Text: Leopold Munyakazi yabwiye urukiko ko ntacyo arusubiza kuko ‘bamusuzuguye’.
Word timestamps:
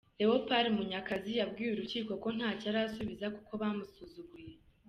Leopold 0.19 0.67
Munyakazi 0.77 1.31
yabwiye 1.39 1.69
urukiko 1.71 2.11
ko 2.23 2.27
ntacyo 2.37 2.67
arusubiza 2.69 3.25
kuko 3.35 3.51
‘bamusuzuguye’. 3.61 4.53